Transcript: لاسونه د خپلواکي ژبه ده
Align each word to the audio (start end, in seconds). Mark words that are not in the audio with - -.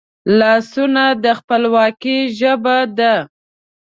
لاسونه 0.39 1.03
د 1.23 1.25
خپلواکي 1.39 2.17
ژبه 2.39 2.77
ده 2.97 3.13